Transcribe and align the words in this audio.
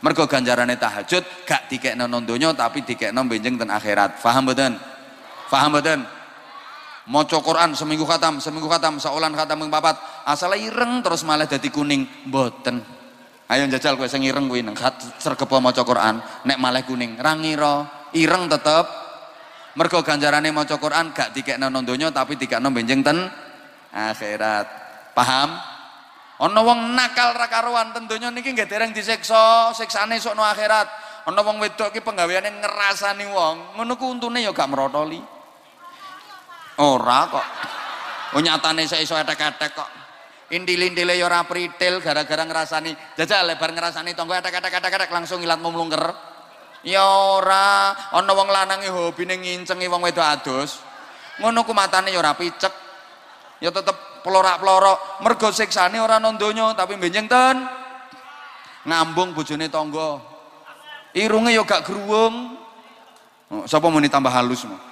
mergo 0.00 0.24
ganjarane 0.24 0.76
tahajud 0.76 1.24
gak 1.44 1.68
dikekno 1.68 2.08
nang 2.08 2.24
donya 2.24 2.52
tapi 2.56 2.84
dikekno 2.84 3.20
benjing 3.28 3.60
ten 3.60 3.68
akhirat. 3.68 4.20
Paham 4.20 4.48
mboten? 4.48 4.76
Paham 5.48 5.76
mboten? 5.76 6.00
Maca 7.10 7.38
Quran 7.42 7.74
seminggu 7.74 8.04
khatam 8.06 8.38
seminggu 8.38 8.68
khatam 8.68 9.00
saulan 9.00 9.32
khatam 9.32 9.66
ping 9.66 9.72
papat. 9.72 9.96
Asal 10.24 10.54
ireng 10.56 11.02
terus 11.02 11.24
malah 11.24 11.48
dadi 11.48 11.68
kuning. 11.72 12.06
Mboten. 12.28 12.80
Ayo 13.50 13.66
jajal 13.66 13.98
kowe 13.98 14.06
sing 14.06 14.22
ireng 14.22 14.46
kuwi 14.46 14.62
nang 14.62 14.78
sregep 15.18 15.50
maca 15.58 15.82
Quran 15.82 16.22
nek 16.46 16.58
malah 16.60 16.86
kuning. 16.86 17.18
Ra 17.18 17.34
ngira 17.34 18.08
ireng 18.14 18.46
tetep. 18.46 18.86
Mergo 19.70 20.02
ganjarane 20.02 20.50
maca 20.50 20.78
Quran 20.82 21.14
gak 21.14 21.30
dikekno 21.30 21.70
nang 21.70 21.86
donya 21.86 22.10
tapi 22.10 22.38
dikekno 22.38 22.70
benjing 22.70 23.02
ten 23.02 23.26
akhirat. 23.90 24.66
Paham 25.14 25.69
ana 26.40 26.60
wong 26.64 26.96
nakal 26.96 27.36
ra 27.36 27.46
karuan 27.52 27.92
ten 27.92 28.08
donya 28.08 28.32
niki 28.32 28.56
nggih 28.56 28.68
dereng 28.68 28.96
disiksa 28.96 29.76
siksane 29.76 30.16
sok 30.16 30.32
no 30.32 30.42
akhirat 30.42 30.88
ana 31.28 31.40
wong 31.44 31.60
wedok 31.60 31.92
ki 31.92 32.00
penggaweane 32.00 32.48
ngrasani 32.64 33.28
wong 33.28 33.76
ngono 33.76 33.92
ku 34.00 34.08
untune 34.08 34.40
ya 34.40 34.56
gak 34.56 34.72
merotoli 34.72 35.40
Ora 36.80 37.28
kok. 37.28 37.46
Oh 38.36 38.40
nyatane 38.40 38.88
saya 38.88 39.04
iso 39.04 39.12
etek-etek 39.12 39.70
kok. 39.76 39.90
Indil-indile 40.50 41.14
ya 41.14 41.28
ora 41.28 41.44
pritil 41.44 42.00
gara-gara 42.00 42.42
ngrasani. 42.48 42.96
Jajal 43.20 43.52
lebar 43.52 43.76
ngrasani 43.76 44.16
tonggo 44.16 44.32
etek-etek-etek 44.40 45.12
langsung 45.12 45.44
ilat 45.44 45.60
mumlungker. 45.60 46.32
Ya 46.80 47.04
ora, 47.04 47.92
ana 48.16 48.32
wong 48.32 48.48
lanange 48.48 48.88
hobine 48.88 49.36
ngincengi 49.36 49.84
wong 49.92 50.00
wedok 50.00 50.24
adus. 50.24 50.80
Ngono 51.44 51.68
ku 51.68 51.76
matane 51.76 52.08
ya 52.08 52.18
ora 52.24 52.32
picek. 52.32 52.72
Ya 53.60 53.68
tetep 53.68 54.09
plorak-plorok. 54.22 55.24
Mergo 55.24 55.48
siksane 55.52 56.00
ora 56.00 56.16
nang 56.20 56.36
tapi 56.38 56.96
benjing 56.96 57.28
ten 57.28 57.56
ngambung 58.84 59.36
bojone 59.36 59.68
tangga. 59.68 60.20
Irunge 61.12 61.50
ya 61.50 61.66
gak 61.66 61.84
gruwung. 61.84 62.56
Oh, 63.50 63.66
sapa 63.66 63.90
muni 63.90 64.06
tambah 64.06 64.30
halus 64.30 64.62
mau? 64.62 64.90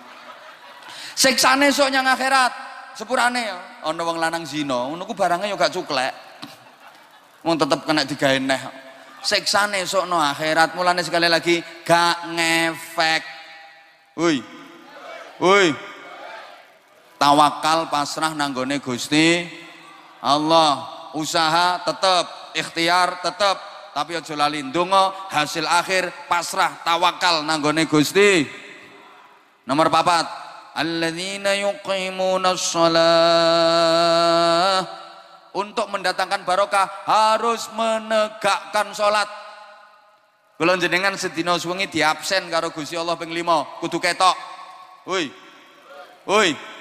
siksane 1.18 1.74
sok 1.74 1.90
nyang 1.90 2.06
akhirat 2.06 2.52
sepurane 2.94 3.42
ya 3.42 3.58
ana 3.82 4.02
wong 4.06 4.22
lanang 4.22 4.46
zina 4.46 4.86
ngono 4.86 5.02
ku 5.02 5.18
barange 5.18 5.50
ya 5.50 5.58
gak 5.58 5.74
cuklek 5.74 6.14
wong 7.42 7.58
tetep 7.58 7.82
kena 7.82 8.06
digawe 8.06 8.38
neh 8.38 8.62
siksane 9.26 9.82
sok 9.82 10.06
no 10.06 10.22
akhirat 10.22 10.78
mulane 10.78 11.02
sekali 11.02 11.26
lagi 11.26 11.58
gak 11.82 12.22
ngefek 12.38 13.22
woi 14.14 14.38
woi 15.42 15.74
tawakal 17.18 17.90
pasrah 17.90 18.32
nanggone 18.32 18.78
Gusti 18.80 19.44
Allah. 20.22 20.96
Usaha 21.16 21.82
tetep 21.82 22.28
ikhtiar 22.54 23.24
tetep 23.24 23.56
tapi 23.96 24.14
aja 24.14 24.36
lali 24.38 24.62
ndonga 24.62 25.10
hasil 25.32 25.66
akhir 25.66 26.12
pasrah 26.30 26.78
tawakal 26.86 27.42
nanggone 27.42 27.84
Gusti. 27.90 28.46
Nomor 29.66 29.90
papat. 29.92 30.46
Alladzina 30.78 31.58
yuqimuna 31.58 32.54
shalah 32.54 33.18
untuk 35.58 35.90
mendatangkan 35.90 36.46
barokah 36.46 36.86
harus 37.02 37.66
menegakkan 37.74 38.94
sholat. 38.94 39.26
Kalau 40.54 40.78
jenengan 40.78 41.18
sedina 41.18 41.58
suwengi 41.58 41.90
diabsen 41.90 42.46
karo 42.46 42.70
Gusti 42.70 42.94
Allah 42.94 43.18
ping 43.18 43.34
5 43.34 43.82
kudu 43.82 43.98
ketok. 43.98 44.38
Woi. 45.10 45.34
Woi 46.30 46.77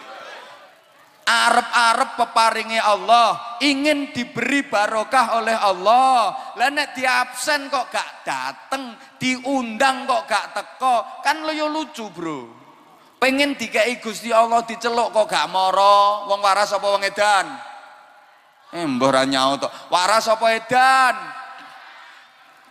arep-arep 1.27 2.15
peparingi 2.15 2.79
Allah 2.79 3.59
ingin 3.59 4.15
diberi 4.15 4.63
barokah 4.63 5.43
oleh 5.43 5.53
Allah. 5.59 6.31
Lah 6.55 6.69
nek 6.71 6.95
diabsen 6.95 7.67
kok 7.67 7.91
gak 7.91 8.23
dateng 8.23 8.95
diundang 9.19 10.07
kok 10.07 10.23
gak 10.23 10.55
teko 10.55 11.19
kan 11.19 11.43
lo 11.43 11.51
lucu 11.67 12.07
bro. 12.15 12.47
Pengen 13.19 13.59
dikai 13.59 13.99
Gusti 13.99 14.31
Allah 14.31 14.63
diceluk 14.63 15.11
kok 15.11 15.27
gak 15.27 15.51
moro. 15.51 16.31
Wong 16.31 16.39
waras 16.39 16.71
apa 16.71 16.87
wong 16.87 17.03
edan? 17.03 17.45
Eh 18.71 18.87
nyaut 19.27 19.63
waras 19.91 20.31
apa 20.31 20.47
edan? 20.55 21.15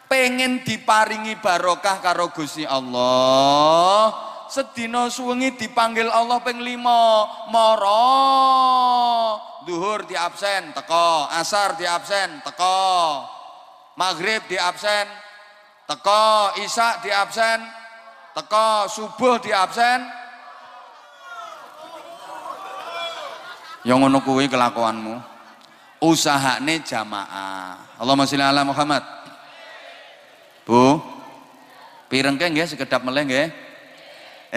Pengen 0.07 0.63
diparingi 0.63 1.37
barokah 1.43 1.99
karo 1.99 2.31
Gusti 2.31 2.63
Allah 2.63 4.36
sedina 4.49 5.11
suwengi 5.11 5.55
dipanggil 5.55 6.11
Allah 6.11 6.39
ping 6.43 6.63
lima. 6.63 7.27
Moro 7.51 8.15
duhur 9.67 10.07
di 10.07 10.15
absen 10.15 10.71
teko 10.71 11.27
asar 11.27 11.75
di 11.75 11.83
absen 11.83 12.39
teko 12.47 13.27
maghrib 13.99 14.47
di 14.47 14.55
absen 14.55 15.11
teko 15.91 16.55
isak 16.63 17.03
di 17.03 17.11
absen 17.11 17.59
teko 18.35 18.87
subuh 18.87 19.43
di 19.43 19.51
absen. 19.51 20.01
Yang 23.87 23.99
ngono 24.03 24.19
kuwi 24.27 24.51
kelakuanmu. 24.51 25.15
Usahane 26.03 26.83
jamaah. 26.83 27.97
Allahumma 28.03 28.27
sholli 28.27 28.43
ala 28.43 28.67
Muhammad. 28.67 29.03
Bu. 30.67 30.99
Pirengke 32.11 32.51
nggih 32.51 32.67
sekedap 32.67 33.03
meleh 33.03 33.23
nggih 33.27 33.66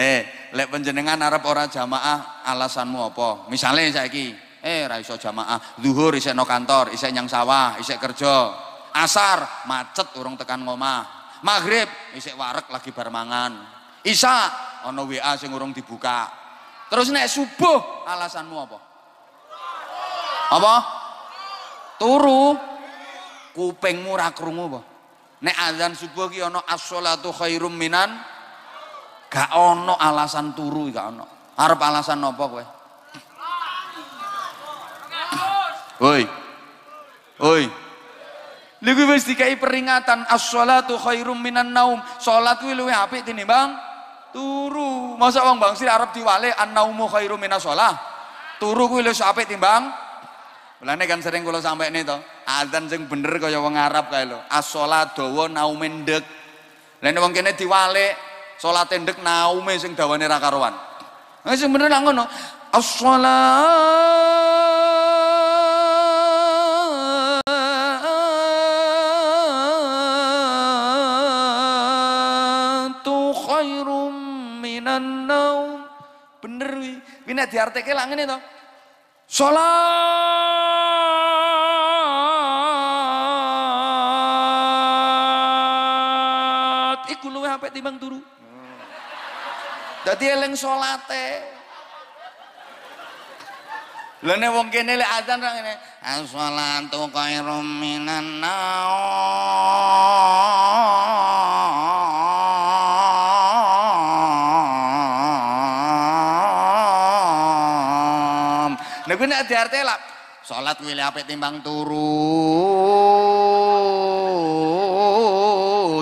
eh 0.00 0.48
lek 0.56 0.72
panjenengan 0.72 1.20
arep 1.20 1.44
ora 1.44 1.68
jamaah 1.68 2.40
alasanmu 2.48 3.12
apa? 3.12 3.28
Misalnya 3.52 4.00
saiki 4.00 4.32
eh 4.64 4.88
ra 4.88 4.96
iso 4.96 5.20
jamaah. 5.20 5.76
Zuhur 5.76 6.16
isek 6.16 6.32
no 6.32 6.48
kantor 6.48 6.96
isek 6.96 7.12
nyang 7.12 7.28
sawah 7.28 7.76
isek 7.76 8.00
kerja. 8.00 8.48
Asar 8.96 9.68
macet 9.68 10.08
urung 10.16 10.40
tekan 10.40 10.64
ngomah. 10.64 11.20
Maghrib 11.44 11.86
isek 12.16 12.32
warek 12.32 12.72
lagi 12.72 12.96
bar 12.96 13.12
mangan. 13.12 13.60
Isya 14.00 14.36
ana 14.88 15.04
WA 15.04 15.36
sing 15.36 15.52
urung 15.52 15.76
dibuka. 15.76 16.32
Terus 16.88 17.12
nek 17.12 17.28
subuh 17.28 18.08
alasanmu 18.08 18.56
apa? 18.56 18.78
Apa? 20.56 20.74
Turu. 22.00 22.56
Kupingmu 23.50 24.16
ra 24.16 24.32
krungu 24.32 24.64
apa? 24.72 24.80
Nek 25.44 25.56
azan 25.70 25.92
subuh 25.92 26.32
ki 26.32 26.40
ana 26.40 26.64
as-shalatu 26.64 27.30
khairum 27.30 27.76
minan 27.76 28.10
gak 29.30 29.54
ono 29.54 29.94
alasan 29.94 30.52
turu 30.52 30.90
gak 30.90 31.06
ono 31.06 31.26
arep 31.54 31.80
alasan 31.80 32.20
apa 32.26 32.44
kowe 32.44 32.64
Oi. 36.00 36.24
Oi. 37.44 37.64
Lha 38.80 38.92
wis 39.12 39.28
dikai 39.28 39.60
peringatan 39.60 40.24
as-shalatu 40.32 40.96
khairum 40.96 41.36
minan 41.36 41.76
naum. 41.76 42.00
Salat 42.16 42.56
kuwi 42.64 42.72
luwih 42.72 42.96
apik 42.96 43.28
tinimbang 43.28 43.76
turu. 44.32 45.20
Masa 45.20 45.44
wong 45.44 45.60
bangsi 45.60 45.84
arep 45.84 46.16
diwale 46.16 46.56
an-naumu 46.56 47.04
khairum 47.04 47.36
minas 47.36 47.60
shalah. 47.60 47.92
Turu 48.56 48.88
kuwi 48.88 49.04
luwih 49.04 49.20
apik 49.20 49.44
timbang 49.44 49.92
Mulane 50.80 51.04
kan 51.04 51.20
sering 51.20 51.44
kula 51.44 51.60
sampai 51.60 51.92
to, 52.08 52.16
azan 52.48 52.88
sing 52.88 53.04
bener 53.04 53.36
kaya 53.36 53.60
wong 53.60 53.76
Arab 53.76 54.08
kae 54.08 54.24
lho. 54.24 54.40
As-shalat 54.48 55.12
dawa 55.12 55.44
naume 55.52 55.92
ndek. 55.92 56.24
Lah 57.04 57.12
wong 57.20 57.36
kene 57.36 57.52
diwalik 57.52 58.16
salate 58.60 59.00
ndek 59.00 59.24
naume 59.24 59.72
sing 59.80 59.96
dawane 59.96 60.28
ra 60.28 60.36
karuan. 60.36 60.76
Nah 61.40 61.56
sing 61.56 61.72
bener 61.72 61.88
nang 61.88 62.04
ngono. 62.04 62.28
As-shalatu 62.76 63.24
khairum 73.32 74.14
minan 74.60 75.24
naum. 75.24 75.88
Bener 76.44 76.76
wi. 76.76 77.00
Kuwi 77.24 77.32
nek 77.32 77.48
diartike 77.48 77.96
lak 77.96 78.12
ngene 78.12 78.28
to. 78.28 78.36
Salat 79.24 80.20
sampai 87.50 87.76
timbang 87.76 87.98
turu. 88.00 88.39
Dadi 90.10 90.26
eling 90.26 90.58
salate. 90.58 91.38
Lah 94.26 94.34
nek 94.34 94.50
wong 94.50 94.66
kene 94.74 94.98
lek 94.98 95.06
azan 95.06 95.38
ra 95.38 95.54
ngene, 95.54 95.70
as-shalatu 96.02 97.06
khairum 97.14 97.62
minan 97.78 98.42
naum. 98.42 98.50
Nek 109.06 109.14
kuwi 109.14 109.30
nek 109.30 109.46
diarte 109.46 109.78
lak 109.86 110.02
salat 110.42 110.74
kuwi 110.82 110.98
apik 110.98 111.22
timbang 111.30 111.62
turu. 111.62 112.18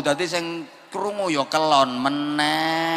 Dadi 0.00 0.24
sing 0.24 0.64
krungu 0.88 1.28
ya 1.28 1.44
kelon 1.44 2.00
meneh 2.00 2.87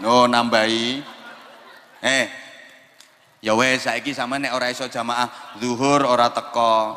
Oh 0.00 0.24
nambahi. 0.24 1.04
Eh. 2.00 2.26
ya 3.40 3.56
wes 3.56 3.88
saiki 3.88 4.12
sama 4.12 4.36
nek 4.36 4.52
ora 4.52 4.68
iso 4.68 4.84
jamaah 4.88 5.56
zuhur 5.60 6.04
ora 6.04 6.28
teko 6.28 6.96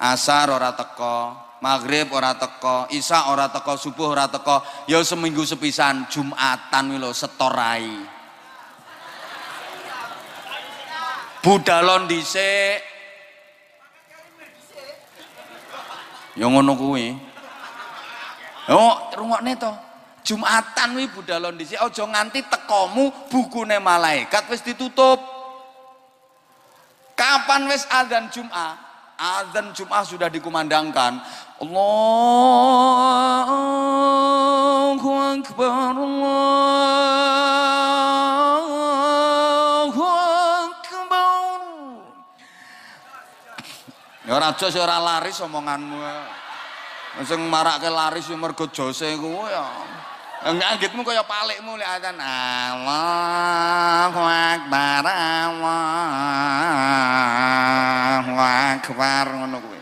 asar 0.00 0.48
ora 0.48 0.72
teko 0.72 1.36
maghrib 1.60 2.08
ora 2.12 2.32
teko 2.36 2.88
isya 2.88 3.28
ora 3.28 3.52
teko 3.52 3.76
subuh 3.76 4.16
ora 4.16 4.28
teko 4.28 4.64
ya 4.88 5.00
seminggu 5.04 5.44
sepisan 5.44 6.08
jumatan 6.08 6.96
wilo 6.96 7.12
setorai 7.12 7.88
budalon 11.44 12.08
dhisik 12.08 12.80
ya 16.40 16.48
ngono 16.48 16.72
kuwi 16.80 17.12
oh 18.72 18.94
rungokne 19.12 19.52
to 19.60 19.72
Jumatan 20.24 20.96
wi 20.96 21.04
budalon 21.12 21.60
dhisik 21.60 21.76
aja 21.76 22.04
nganti 22.08 22.40
tekomu 22.48 23.12
bukune 23.28 23.76
malaikat 23.76 24.48
wis 24.48 24.64
ditutup 24.64 25.34
Kapan 27.14 27.70
wis 27.70 27.86
azan 27.86 28.26
Jum'ah? 28.28 28.74
Azan 29.14 29.70
Jum'ah 29.70 30.02
sudah 30.02 30.26
dikumandangkan. 30.26 31.22
Allahu 31.62 31.78
Akbar 35.14 35.94
Allahu 35.94 36.42
Akbar. 40.66 41.62
Ya 44.26 44.34
ora 44.34 44.50
jos 44.58 44.74
ora 44.74 44.98
laris 44.98 45.38
omonganmu. 45.38 46.02
Sing 47.22 47.46
marake 47.46 47.86
laris 47.86 48.26
yo 48.26 48.34
mergo 48.34 48.66
jose 48.66 49.14
kuwi 49.14 49.54
ya. 49.54 49.62
Anggitmu 50.44 51.00
kaya 51.08 51.24
palikmu 51.24 51.80
lek 51.80 51.88
adzan 51.88 52.20
Allahu 52.20 54.20
Akbar 54.20 55.08
Allahu 55.08 55.56
Akbar 58.36 59.24
ngono 59.40 59.56
kuwi. 59.64 59.80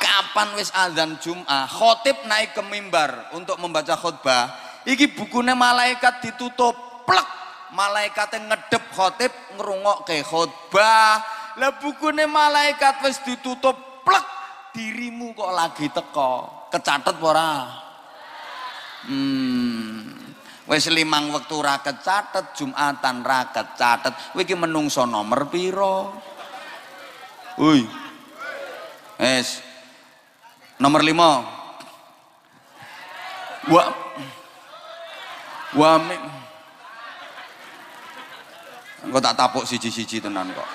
Kapan 0.00 0.56
wis 0.56 0.72
azan 0.72 1.20
Jumat, 1.20 1.68
khotib 1.68 2.16
naik 2.24 2.56
ke 2.56 2.64
mimbar 2.64 3.28
untuk 3.36 3.60
membaca 3.60 3.92
khutbah, 3.92 4.56
iki 4.88 5.12
bukune 5.12 5.52
malaikat 5.52 6.24
ditutup, 6.24 7.04
plek. 7.04 7.28
Malaikatnya 7.76 8.56
ngedep 8.56 8.88
khotib 8.96 9.36
ngrungokke 9.60 10.24
khutbah. 10.24 11.20
Lah 11.60 11.76
bukune 11.76 12.24
malaikat 12.24 13.04
wis 13.04 13.20
ditutup, 13.20 13.76
plek. 14.00 14.24
Dirimu 14.72 15.36
kok 15.36 15.52
lagi 15.52 15.92
teko, 15.92 16.61
kecatet 16.72 17.16
ora? 17.20 17.68
Hmm. 19.04 20.08
Wis 20.64 20.88
limang 20.88 21.28
wektu 21.34 21.60
ra 21.60 21.84
kecatet, 21.84 22.56
Jumatan 22.56 23.20
ra 23.20 23.52
kecatet. 23.52 24.32
Kowe 24.32 24.40
iki 24.40 24.56
menungso 24.56 25.04
nomor 25.04 25.52
piro? 25.52 26.16
Woi. 27.60 27.84
Es. 29.20 29.60
Nomor 30.80 31.04
lima. 31.04 31.44
Wa 33.68 33.84
Wa 35.72 35.96
Engko 39.02 39.18
tak 39.18 39.34
tapuk 39.34 39.66
siji-siji 39.66 40.22
tenan 40.22 40.46
kok. 40.54 40.68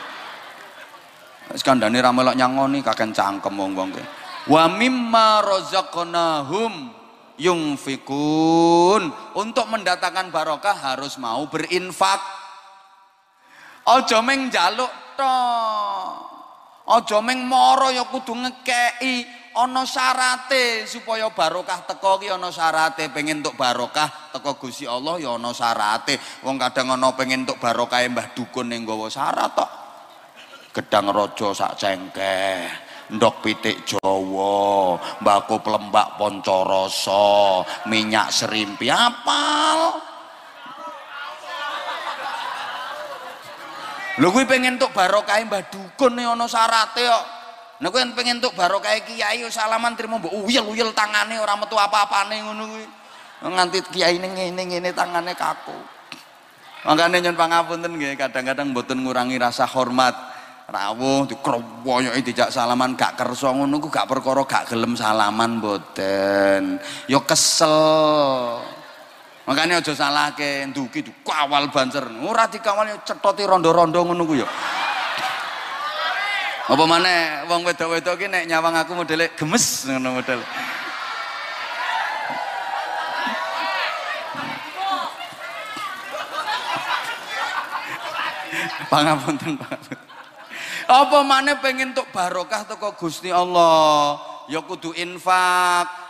Wis 1.55 1.63
kandhane 1.63 2.03
ra 2.03 2.11
melok 2.11 2.35
nyangoni 2.35 2.83
kaken 2.83 3.15
cangkem 3.15 3.55
wong-wong 3.55 3.95
ke. 3.95 4.03
Wa 4.47 4.71
mimma 4.71 5.43
razaqnahum 5.43 6.95
yungfikun 7.35 9.01
untuk 9.35 9.65
mendatangkan 9.67 10.31
barokah 10.31 10.75
harus 10.75 11.19
mau 11.19 11.45
berinfak. 11.51 12.19
Ojo 13.87 14.19
meng 14.23 14.47
jaluk 14.47 14.91
to. 15.19 15.39
Ojo 16.87 17.19
meng 17.19 17.43
moro 17.43 17.91
ya 17.91 18.07
kudu 18.07 18.35
ngekei 18.35 19.27
ono 19.59 19.83
syarate. 19.83 20.87
Supaya 20.87 21.27
barokah 21.27 21.83
teko 21.83 22.15
ki 22.19 22.31
ono 22.31 22.47
syarate. 22.47 23.11
Pengen 23.11 23.43
untuk 23.43 23.59
barokah 23.59 24.31
teko 24.31 24.55
Gusti 24.55 24.87
Allah 24.87 25.19
ya 25.19 25.35
ono 25.35 25.51
syarate. 25.51 26.15
Wong 26.47 26.55
kadang 26.55 26.95
ono 26.95 27.11
pengen 27.19 27.43
untuk 27.43 27.59
barokah 27.59 27.99
Mbah 28.07 28.31
dukun 28.31 28.71
ning 28.71 28.87
nggawa 28.87 29.11
syarat 29.11 29.55
gedang 30.77 31.09
raja 31.09 31.57
sak 31.57 31.73
cengkeh 31.73 32.86
ndok 33.13 33.39
pitik 33.39 33.87
Jawa, 33.87 34.99
mbako 35.23 35.63
pelembak 35.63 36.19
poncoroso, 36.19 37.63
minyak 37.87 38.33
serimpi 38.35 38.91
apal. 38.91 40.03
Lho 44.17 44.33
kuwi 44.33 44.49
pengen 44.49 44.81
tuk 44.81 44.97
barokah 44.97 45.37
Mbah 45.45 45.69
Dukun 45.69 46.17
ana 46.17 46.49
syarate 46.49 47.05
kok. 47.05 47.25
Nek 47.77 47.89
kuwi 47.93 48.09
pengen 48.17 48.41
tuk 48.41 48.57
barokah 48.57 48.97
kiai 49.05 49.45
salaman 49.53 49.93
trimo 49.93 50.17
mbok 50.17 50.33
uyel-uyel 50.33 50.89
tangane 50.97 51.37
ora 51.37 51.53
metu 51.53 51.77
apa-apane 51.77 52.41
ngono 52.41 52.63
kuwi. 52.65 52.85
Nganti 53.45 53.79
kiai 53.93 54.17
ning 54.17 54.33
ngene 54.33 54.61
ngene 54.65 54.89
tangane 54.97 55.37
kaku. 55.37 55.77
Makanya 56.89 57.29
nyun 57.29 57.37
pangapunten 57.37 57.93
nggih 57.93 58.17
kadang-kadang 58.17 58.73
mboten 58.73 59.05
ngurangi 59.05 59.37
rasa 59.37 59.69
hormat 59.69 60.36
rawuh 60.67 61.23
dikrowoyoki 61.23 62.27
dijak 62.27 62.51
salaman 62.51 62.99
gak 62.99 63.15
kersa 63.15 63.55
ngono 63.55 63.79
gak 63.87 64.03
perkara 64.03 64.43
gak 64.43 64.67
gelem 64.67 64.99
salaman 64.99 65.63
mboten. 65.63 66.75
Ya 67.07 67.19
kesel. 67.23 67.71
Makanya 69.47 69.79
aja 69.79 69.95
salahke 69.95 70.67
nduki 70.67 71.07
dikawal 71.07 71.71
banter 71.71 72.03
ora 72.03 72.51
dikawal 72.51 72.99
cetoti 73.07 73.47
rondo-rondo 73.47 74.03
ngono 74.03 74.27
ku 74.27 74.35
ya 74.35 74.47
apa 76.67 76.83
mana 76.83 77.47
wong 77.47 77.63
wedok-wedok 77.63 78.19
ki 78.19 78.27
nek 78.27 78.43
nyawang 78.43 78.75
aku 78.75 78.91
modele 78.91 79.31
gemes 79.39 79.87
ngono 79.87 80.19
model. 80.19 80.43
Pangapunten 88.91 89.55
pangapunten 89.55 90.06
apa 90.87 91.19
mana 91.27 91.59
pengen 91.59 91.91
untuk 91.91 92.07
barokah 92.15 92.63
toko 92.63 92.95
Gusti 92.95 93.27
Allah? 93.27 94.15
Ya 94.47 94.63
kudu 94.63 94.95
infak. 94.95 96.07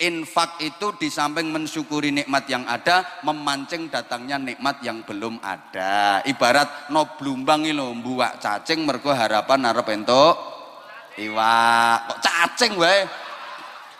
Infak 0.00 0.56
itu 0.64 0.96
di 0.96 1.12
samping 1.12 1.52
mensyukuri 1.52 2.08
nikmat 2.08 2.48
yang 2.48 2.64
ada 2.64 3.04
memancing 3.20 3.92
datangnya 3.92 4.40
nikmat 4.40 4.80
yang 4.80 5.04
belum 5.04 5.36
ada. 5.44 6.24
Ibarat 6.24 6.88
no 6.88 7.04
blumbang 7.20 7.68
lo 7.76 7.92
buak 8.00 8.40
cacing 8.40 8.88
mergo 8.88 9.12
harapan 9.12 9.68
harap 9.68 9.84
entuk 9.92 10.40
iwak. 11.20 12.08
Kok 12.08 12.20
cacing 12.24 12.72
wae? 12.80 13.04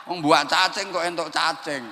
Wong 0.09 0.25
cacing 0.25 0.89
kok 0.89 1.05
entuk 1.05 1.29
cacing? 1.29 1.85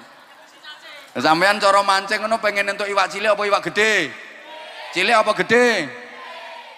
Sampean 1.12 1.60
cara 1.60 1.84
mancing 1.84 2.24
ngono 2.24 2.40
pengen 2.40 2.72
entuk 2.72 2.88
iwak 2.88 3.12
cilik 3.12 3.36
apa 3.36 3.42
iwak 3.44 3.62
gede? 3.68 4.08
Cilik 4.96 5.20
apa 5.20 5.36
gede 5.44 6.07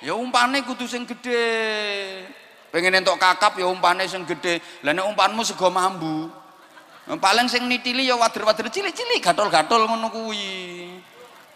ya 0.00 0.16
umpane 0.16 0.64
kudu 0.64 0.88
sing 0.88 1.04
gede 1.04 1.45
pengen 2.73 2.97
entuk 3.00 3.21
kakap 3.21 3.61
ya 3.61 3.69
umpane 3.69 4.09
sing 4.09 4.25
gede 4.25 4.64
lah 4.80 4.97
nek 4.97 5.04
umpanmu 5.11 5.45
sego 5.45 5.71
mambu. 5.71 6.30
Paling 7.11 7.50
sing 7.50 7.66
nitili 7.66 8.07
ya 8.07 8.14
wader-wader 8.14 8.71
cilik-cilik 8.71 9.19
gatol-gatol 9.19 9.83
ngono 9.83 10.14
kuwi. 10.14 10.95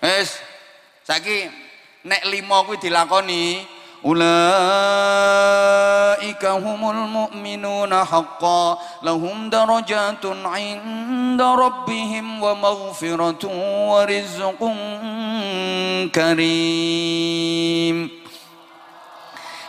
Wis 0.02 0.34
saiki 1.06 1.46
nek 2.02 2.26
lima 2.26 2.66
kuwi 2.66 2.74
dilakoni 2.82 3.62
ulaika 4.02 4.26
humul 6.58 7.06
mu'minuna 7.06 8.02
haqqan 8.02 8.82
lahum 9.06 9.46
darajatun 9.46 10.42
'inda 10.42 11.54
rabbihim 11.54 12.42
wa 12.42 12.58
maghfiratun 12.58 13.54
wa 13.94 14.02
rizqun 14.02 14.74
karim 16.10 18.10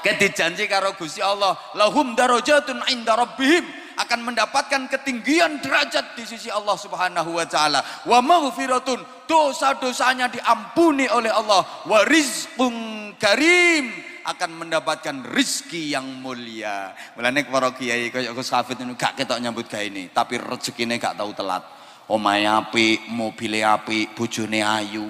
Kayak 0.06 0.22
dijanji 0.22 0.70
karo 0.70 0.94
Gusti 0.94 1.18
Allah, 1.18 1.58
lahum 1.74 2.14
darajatun 2.14 2.78
inda 2.94 3.18
rabbihim 3.18 3.66
akan 3.98 4.22
mendapatkan 4.22 4.86
ketinggian 4.86 5.66
derajat 5.66 6.14
di 6.14 6.30
sisi 6.30 6.54
Allah 6.54 6.78
Subhanahu 6.78 7.34
wa 7.34 7.46
taala. 7.50 7.82
Wa 8.06 8.22
maghfiratun, 8.22 9.02
dosa-dosanya 9.26 10.30
diampuni 10.30 11.10
oleh 11.10 11.34
Allah. 11.34 11.66
Wa 11.90 12.06
rizqun 12.06 13.18
karim, 13.18 13.90
akan 14.30 14.50
mendapatkan 14.62 15.26
rizki 15.34 15.94
yang 15.94 16.06
mulia. 16.22 16.94
Mulane 17.18 17.42
para 17.50 17.74
kiai 17.74 18.14
kaya 18.14 18.30
Gus 18.30 18.54
Hafid 18.54 18.82
ini 18.86 18.94
gak 18.94 19.18
ketok 19.18 19.42
nyambut 19.42 19.66
gawe 19.66 19.86
ini, 19.86 20.14
tapi 20.14 20.38
rezekine 20.38 21.02
gak 21.02 21.18
tahu 21.18 21.34
telat. 21.34 21.66
Omahe 22.06 22.46
apik, 22.46 23.10
mobile 23.10 23.66
apik, 23.66 24.14
bojone 24.14 24.62
ayu. 24.62 25.10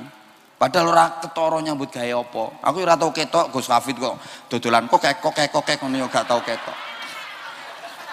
Padahal 0.56 0.88
ora 0.88 1.20
ketara 1.20 1.60
nyambut 1.60 1.92
gawe 1.92 2.12
apa. 2.24 2.44
Aku 2.64 2.80
ora 2.80 2.96
tau 2.96 3.12
ketok 3.12 3.52
Gus 3.52 3.68
Hafid 3.68 4.00
kok 4.00 4.16
dodolan 4.48 4.88
kok 4.88 5.04
kek 5.04 5.20
kok 5.20 5.64
kek 5.68 5.78
ngono 5.84 6.00
ya 6.00 6.08
gak 6.08 6.28
tau 6.32 6.40
ketok. 6.40 6.78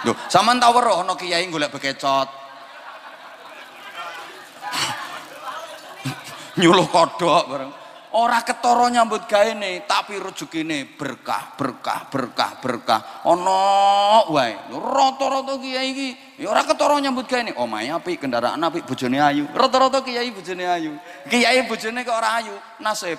Lho, 0.03 0.13
sampean 0.27 0.59
tau 0.59 0.75
weruh 0.75 1.07
ana 1.07 1.15
kiai 1.15 1.47
golek 1.47 1.71
bekecot. 1.71 2.27
Nyuluh 6.59 6.91
kodok 6.91 7.47
bareng. 7.47 7.82
Ora 8.13 8.45
ketara 8.45 8.93
nyambut 8.93 9.25
gaene 9.25 9.89
tapi 9.89 10.21
rezekine 10.21 10.85
berkah 10.85 11.57
berkah 11.57 12.09
berkah 12.13 12.51
berkah. 12.61 13.01
Ana 13.25 14.29
wae. 14.29 14.53
Rata-rata 14.73 15.57
kiai 15.57 15.89
iki 15.93 16.09
ya 16.43 16.53
ora 16.53 16.65
ketara 16.65 17.01
nyambut 17.01 17.25
gaene. 17.25 17.57
Omahe 17.57 17.89
apik 17.89 18.21
kendaraan 18.21 18.61
apik 18.61 18.85
bojone 18.85 19.19
ayu. 19.21 19.45
Rata-rata 19.53 20.05
kiai 20.05 20.29
bojone 20.29 20.65
ayu. 20.69 20.93
Kiai 21.29 21.61
bojone 21.65 22.01
kok 22.05 22.17
ora 22.17 22.31
ayu? 22.41 22.55
Nasib. 22.85 23.19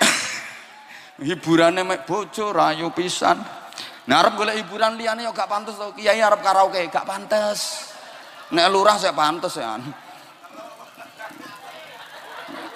Hiburane 1.26 1.82
mek 1.84 2.04
bojo 2.04 2.52
rayu 2.52 2.92
pisan. 2.92 3.40
Nah 4.06 4.22
arep 4.22 4.38
golek 4.38 4.54
hiburan 4.62 4.94
liyane 4.94 5.26
yo 5.26 5.32
gak 5.34 5.50
pantes 5.50 5.74
to. 5.74 5.90
Kiai 5.96 6.20
arep 6.20 6.44
karaoke 6.44 6.86
gak 6.92 7.08
pantes. 7.08 7.90
Nek 8.52 8.70
lurah 8.70 8.94
saya 8.94 9.16
pantes 9.16 9.58
ya 9.58 9.74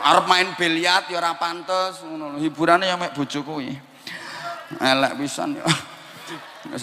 arep 0.00 0.24
main 0.24 0.48
biliar 0.56 1.04
ya 1.12 1.20
ora 1.20 1.36
pantes 1.36 2.00
ngono 2.00 2.40
hiburane 2.40 2.88
ya 2.88 2.96
mek 2.96 3.12
bojo 3.12 3.44
kuwi. 3.44 3.76
Elek 4.80 5.12
ya. 5.20 5.66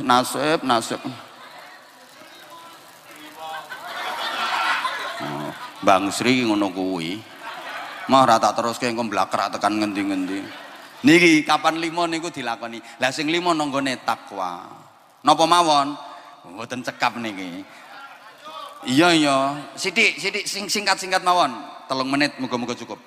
Nasib 0.03 0.59
nasib. 0.61 1.01
Oh, 5.17 5.49
Bang 5.81 6.13
Sri 6.13 6.45
ngono 6.45 6.69
kuwi. 6.69 7.17
Mau 8.07 8.23
rata 8.23 8.55
terus 8.55 8.79
kayak 8.79 8.95
engko 8.95 9.11
blakrak 9.11 9.51
tekan 9.51 9.83
ngendi-ngendi. 9.83 10.39
Niki 11.03 11.43
kapan 11.43 11.79
limo 11.79 12.07
niku 12.07 12.31
dilakoni. 12.31 12.79
Lah 13.03 13.11
sing 13.11 13.27
limo 13.27 13.51
nanggone 13.51 13.99
takwa. 14.03 14.63
Napa 15.23 15.43
mawon? 15.43 15.95
Mboten 16.47 16.83
cekap 16.85 17.19
niki. 17.19 17.65
Iya 18.87 19.11
iya. 19.11 19.37
Sithik 19.75 20.15
sithik 20.19 20.45
sing 20.47 20.71
singkat-singkat 20.71 21.23
mawon 21.23 21.76
telung 21.87 22.11
menit 22.11 22.35
muga-muga 22.37 22.75
cukup. 22.75 22.99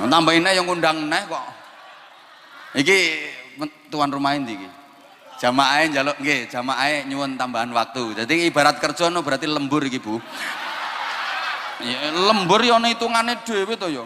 Nambahin 0.00 0.48
yang 0.48 0.64
ngundang 0.64 1.06
neh 1.06 1.22
kok. 1.28 1.44
Iki 2.76 2.98
tuan 3.90 4.08
rumah 4.08 4.38
ini 4.38 4.56
iki? 4.56 4.68
Jamaah 5.40 5.88
jaluk 5.88 6.16
nggih 6.20 6.52
jamaah 6.52 7.04
nyuwun 7.08 7.40
tambahan 7.40 7.72
waktu. 7.72 8.24
Jadi 8.24 8.52
ibarat 8.52 8.76
kerja 8.76 9.08
no 9.08 9.24
berarti 9.24 9.48
lembur 9.48 9.80
iki 9.88 9.96
Bu. 9.96 10.20
Ya, 11.80 12.12
lembur 12.12 12.60
ya 12.60 12.76
hitungane 12.76 13.40
dhewe 13.40 13.72
to 13.76 13.88
ya. 13.88 14.04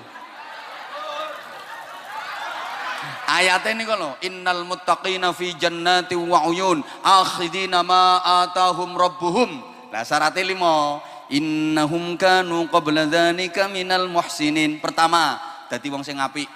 Ayatnya 3.25 3.75
ini 3.75 3.85
kalau 3.88 4.14
innal 4.23 4.62
muttaqina 4.62 5.35
fi 5.35 5.56
jannati 5.59 6.14
wa 6.14 6.47
uyun 6.47 6.87
akhidina 7.02 7.83
ma 7.83 8.23
atahum 8.47 8.94
rabbuhum. 8.94 9.59
Lah 9.90 10.06
syaratnya 10.06 10.42
lima 10.54 11.02
innahum 11.32 12.18
kanu 12.18 12.68
qabla 12.68 13.08
dzalika 13.08 13.70
minal 13.70 14.10
muhsinin. 14.10 14.82
Pertama 14.82 15.40
dadi 15.70 15.88
wong 15.88 16.04
sing 16.04 16.20
apik. 16.20 16.48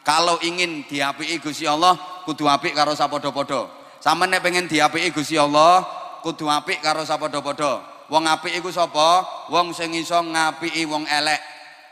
Kalau 0.00 0.40
ingin 0.40 0.82
diapiki 0.88 1.38
Gusti 1.38 1.68
Allah 1.68 1.94
kudu 2.24 2.48
apik 2.48 2.72
karo 2.72 2.96
sapodo-podo. 2.96 3.68
Sama 4.00 4.24
nek 4.24 4.40
pengen 4.40 4.64
diapiki 4.64 5.12
Gusti 5.12 5.36
Allah 5.36 5.84
kudu 6.24 6.48
apik 6.48 6.80
karo 6.80 7.04
sapodo-podo. 7.04 7.84
Wong 8.10 8.26
apik 8.26 8.58
iku 8.58 8.74
sapa? 8.74 9.22
Wong 9.52 9.70
sing 9.70 9.94
iso 9.94 10.18
ngapiki 10.18 10.82
wong 10.88 11.06
elek. 11.06 11.38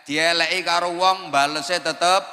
Dieleki 0.02 0.66
karo 0.66 0.90
wong 0.96 1.30
balese 1.30 1.78
tetep 1.78 2.26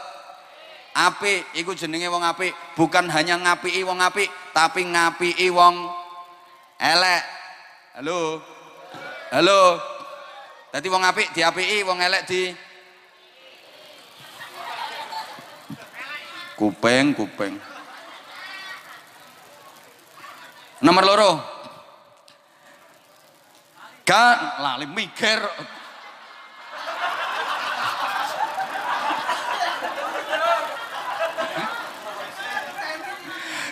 apik. 0.96 1.54
Iku 1.54 1.78
jenenge 1.78 2.10
wong 2.10 2.24
apik. 2.26 2.56
Bukan 2.74 3.12
hanya 3.12 3.38
ngapiki 3.38 3.86
wong 3.86 4.02
apik 4.02 4.32
tapi 4.56 4.90
ngapiki 4.90 5.54
wong 5.54 5.86
elek. 6.82 7.24
Halo 8.00 8.55
Halo. 9.34 9.82
Tadi 10.70 10.86
wong 10.86 11.02
apik 11.02 11.34
diapiki, 11.34 11.82
wong 11.82 11.98
elek 11.98 12.30
di 12.30 12.54
kupeng 16.54 17.18
kupeng. 17.18 17.58
Nomor 20.86 21.04
loro. 21.10 21.32
Kan 24.06 24.62
lali 24.62 24.86
mikir 24.86 25.42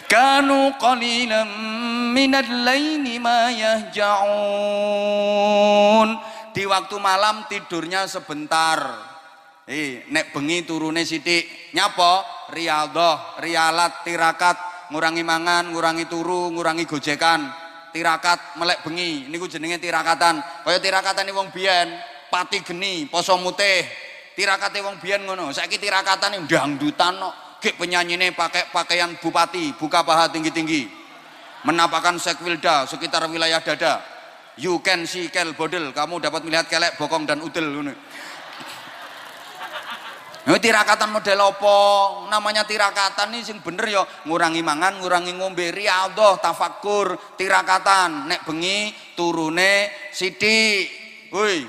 kanu 0.10 0.74
qalilan 0.82 1.50
minal 2.14 2.46
laini 2.46 3.18
ma 3.18 3.50
yahja'un. 3.50 4.30
Di 6.54 6.70
waktu 6.70 7.02
malam 7.02 7.50
tidurnya 7.50 8.06
sebentar. 8.06 9.10
Eh 9.66 10.06
nek 10.14 10.30
bengi 10.30 10.62
turune 10.62 11.02
sithik. 11.02 11.74
Nyapa? 11.74 12.46
Riyadhah 12.54 13.42
rialat 13.42 14.06
tirakat. 14.06 14.58
Ngurangi 14.94 15.26
mangan 15.26 15.74
ngurangi 15.74 16.06
turu 16.06 16.54
ngurangi 16.54 16.86
gojekan. 16.86 17.50
Tirakat 17.90 18.62
melek 18.62 18.86
bengi. 18.86 19.26
Niku 19.26 19.50
jenenge 19.50 19.82
tirakatan. 19.82 20.38
Kaya 20.62 20.78
tirakatan 20.78 21.26
wong 21.34 21.50
biyen 21.50 21.98
pati 22.30 22.62
geni 22.62 23.10
poso 23.10 23.34
mutih. 23.42 23.82
Tirakate 24.38 24.86
wong 24.86 25.02
biyen 25.02 25.26
ngono. 25.26 25.50
Saiki 25.50 25.82
tirakatane 25.82 26.46
dangdutan 26.46 27.18
no 27.18 27.34
gek 27.58 27.80
penyanyine 27.80 28.36
pakai 28.36 28.70
pakaian 28.76 29.16
bupati 29.24 29.72
buka 29.80 30.04
paha 30.04 30.28
tinggi-tinggi 30.28 31.03
menampakkan 31.64 32.20
sekwilda 32.20 32.88
sekitar 32.88 33.24
wilayah 33.28 33.60
dada 33.64 34.04
you 34.60 34.78
can 34.84 35.08
see 35.08 35.32
kel 35.32 35.56
bodel 35.56 35.96
kamu 35.96 36.20
dapat 36.20 36.44
melihat 36.46 36.68
kelek 36.70 36.96
bokong 37.00 37.28
dan 37.28 37.40
udel 37.42 37.92
Ini 40.44 40.60
tirakatan 40.60 41.08
model 41.08 41.40
apa? 41.40 41.80
Namanya 42.28 42.68
tirakatan 42.68 43.32
ini 43.32 43.48
sing 43.48 43.64
bener 43.64 43.88
ya 43.88 44.04
ngurangi 44.28 44.60
mangan, 44.60 45.00
ngurangi 45.00 45.40
ngombe 45.40 45.72
riyadhah, 45.72 46.36
tafakur, 46.44 47.16
tirakatan. 47.40 48.28
Nek 48.28 48.44
bengi 48.44 48.92
turune 49.16 49.88
siti. 50.12 50.84
Woi. 51.32 51.64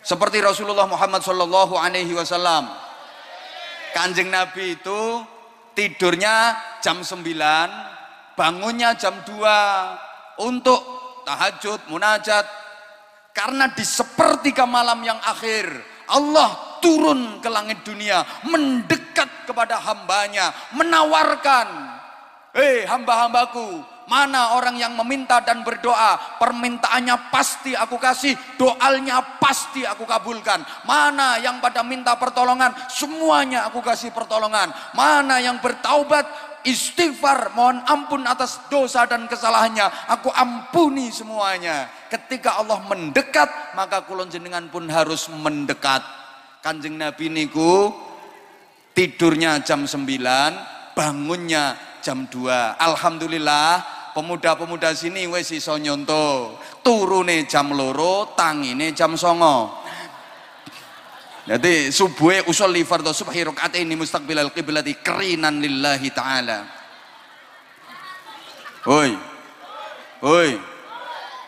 Seperti 0.00 0.40
Rasulullah 0.40 0.88
Muhammad 0.88 1.20
sallallahu 1.20 1.76
alaihi 1.76 2.16
wasallam 2.16 2.72
Kanjeng 3.92 4.32
Nabi 4.32 4.80
itu 4.80 5.20
tidurnya 5.76 6.56
jam 6.80 7.04
9, 7.04 7.20
bangunnya 8.38 8.94
jam 8.94 9.18
2 9.26 10.46
untuk 10.46 10.78
tahajud, 11.26 11.90
munajat. 11.90 12.46
Karena 13.34 13.70
di 13.74 13.82
sepertiga 13.82 14.62
malam 14.62 15.02
yang 15.02 15.18
akhir, 15.18 15.66
Allah 16.10 16.78
turun 16.78 17.42
ke 17.42 17.50
langit 17.50 17.82
dunia, 17.82 18.22
mendekat 18.46 19.46
kepada 19.46 19.82
hambanya, 19.82 20.54
menawarkan, 20.74 21.68
hei 22.54 22.86
hamba-hambaku, 22.86 23.82
Mana 24.08 24.56
orang 24.56 24.80
yang 24.80 24.96
meminta 24.96 25.44
dan 25.44 25.60
berdoa, 25.60 26.40
permintaannya 26.40 27.28
pasti 27.28 27.76
aku 27.76 28.00
kasih, 28.00 28.32
doalnya 28.56 29.20
pasti 29.36 29.84
aku 29.84 30.08
kabulkan. 30.08 30.64
Mana 30.88 31.36
yang 31.36 31.60
pada 31.60 31.84
minta 31.84 32.16
pertolongan, 32.16 32.72
semuanya 32.88 33.68
aku 33.68 33.84
kasih 33.84 34.08
pertolongan. 34.16 34.72
Mana 34.96 35.44
yang 35.44 35.60
bertaubat, 35.60 36.24
istighfar, 36.64 37.52
mohon 37.52 37.84
ampun 37.84 38.24
atas 38.24 38.64
dosa 38.72 39.04
dan 39.04 39.28
kesalahannya, 39.28 40.08
aku 40.08 40.32
ampuni 40.32 41.12
semuanya. 41.12 41.92
Ketika 42.08 42.56
Allah 42.64 42.80
mendekat, 42.88 43.76
maka 43.76 44.08
kulon 44.08 44.32
jenengan 44.32 44.64
pun 44.72 44.88
harus 44.88 45.28
mendekat. 45.28 46.00
Kanjeng 46.64 46.96
Nabi 46.96 47.28
niku 47.28 47.92
tidurnya 48.96 49.60
jam 49.60 49.84
9, 49.84 50.96
bangunnya 50.96 51.76
jam 52.00 52.24
2. 52.24 52.80
Alhamdulillah 52.80 53.97
pemuda-pemuda 54.18 54.90
sini 54.98 55.30
wis 55.30 55.54
iso 55.54 55.78
nyonto. 55.78 56.58
Turune 56.82 57.46
jam 57.46 57.70
loro 57.70 58.34
tangine 58.34 58.90
jam 58.90 59.14
songo. 59.14 59.86
Jadi 61.46 61.94
subuhe 61.94 62.42
usul 62.50 62.74
li 62.74 62.82
fardhu 62.82 63.14
subhi 63.14 63.46
rakaat 63.46 63.78
ini 63.78 63.94
mustaqbilal 63.94 64.50
qiblati 64.50 64.98
kerinan 65.00 65.62
lillahi 65.62 66.10
taala. 66.10 66.66
Oi 68.90 69.14
Oi 70.26 70.50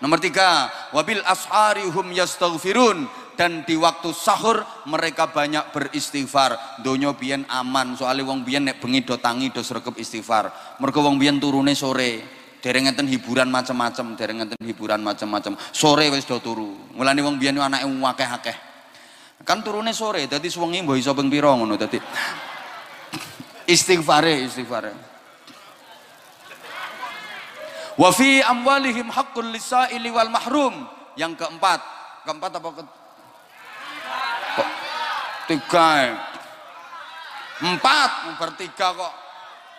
Nomor 0.00 0.22
tiga 0.22 0.70
Wabil 0.94 1.20
asharihum 1.26 2.14
yastaghfirun. 2.14 3.18
Dan 3.36 3.64
di 3.64 3.72
waktu 3.72 4.12
sahur 4.12 4.60
mereka 4.84 5.32
banyak 5.32 5.72
beristighfar. 5.72 6.80
Donyo 6.84 7.16
biyen 7.16 7.48
aman 7.48 7.96
soalnya 7.96 8.28
wong 8.28 8.44
biyen 8.44 8.68
nek 8.68 8.84
bengi 8.84 9.00
do 9.00 9.16
tangi 9.16 9.48
do 9.48 9.64
sregep 9.64 9.96
istighfar. 9.96 10.76
Mergo 10.80 11.00
wong 11.00 11.16
biyen 11.16 11.40
turune 11.40 11.72
sore 11.72 12.39
dereng 12.60 12.88
ngenten 12.88 13.08
hiburan 13.08 13.48
macam-macam, 13.48 14.16
dereng 14.16 14.44
ngenten 14.44 14.60
hiburan 14.64 15.00
macam-macam. 15.00 15.56
Sore 15.72 16.12
wis 16.12 16.28
do 16.28 16.38
turu. 16.38 16.92
Mulane 16.94 17.20
wong 17.24 17.40
biyen 17.40 17.56
anake 17.56 17.88
akeh-akeh. 17.88 18.56
Kan 19.40 19.64
turune 19.64 19.96
sore, 19.96 20.28
dadi 20.28 20.52
suwengi 20.52 20.84
mbok 20.84 21.00
iso 21.00 21.16
ping 21.16 21.32
pira 21.32 21.56
ngono 21.56 21.74
dadi. 21.80 21.96
Istighfare, 23.74 24.44
istighfare. 24.44 24.92
Wa 27.96 28.12
fi 28.12 28.44
amwalihim 28.44 29.08
haqqul 29.08 29.48
lisaili 29.48 30.12
wal 30.12 30.28
mahrum. 30.28 30.84
Yang 31.16 31.40
keempat, 31.42 31.80
keempat 32.28 32.50
apa 32.60 32.68
ke 32.70 32.82
tiga 35.50 36.14
empat 37.58 38.10
bertiga 38.38 38.94
kok 38.94 39.14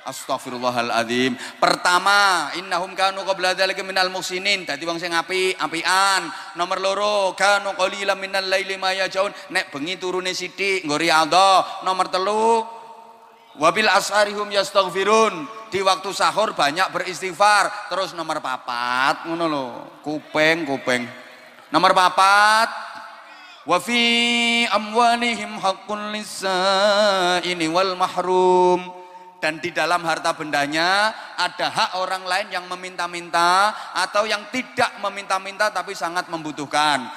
Astagfirullahaladzim. 0.02 1.38
Pertama, 1.62 2.50
innahum 2.58 2.98
kanu 2.98 3.22
qabla 3.22 3.54
dzalika 3.54 3.86
minal 3.86 4.10
musinin. 4.10 4.66
Dadi 4.66 4.82
wong 4.82 4.98
sing 4.98 5.14
api, 5.14 5.54
apian. 5.62 6.26
Nomor 6.58 6.82
loro, 6.82 7.38
kanu 7.38 7.78
qalilan 7.78 8.18
minal 8.18 8.50
laili 8.50 8.82
ma 8.82 8.98
yajaun. 8.98 9.30
Nek 9.54 9.70
bengi 9.70 10.02
turune 10.02 10.34
sithik 10.34 10.90
nggo 10.90 10.98
riyadhah. 10.98 11.86
Nomor 11.86 12.10
telu, 12.10 12.66
wabil 13.62 13.86
asharihum 13.86 14.50
yastaghfirun. 14.50 15.46
Di 15.70 15.86
waktu 15.86 16.10
sahur 16.18 16.58
banyak 16.58 16.90
beristighfar. 16.90 17.92
Terus 17.94 18.18
nomor 18.18 18.42
papat, 18.42 19.30
ngono 19.30 19.46
lho. 19.46 19.66
Kuping, 20.02 20.66
kuping. 20.66 21.06
Nomor 21.70 21.94
papat, 21.94 22.74
wa 23.70 23.78
fi 23.78 24.02
amwalihim 24.66 25.62
haqqul 25.62 26.10
lis-sa'ili 26.10 27.70
wal 27.70 27.94
mahrum 27.94 29.01
dan 29.42 29.58
di 29.58 29.74
dalam 29.74 30.06
harta 30.06 30.38
bendanya 30.38 31.10
ada 31.34 31.68
hak 31.74 31.92
orang 31.98 32.24
lain 32.30 32.48
yang 32.54 32.70
meminta-minta 32.70 33.74
atau 33.98 34.30
yang 34.30 34.46
tidak 34.54 35.02
meminta-minta 35.02 35.74
tapi 35.74 35.98
sangat 35.98 36.30
membutuhkan. 36.30 37.10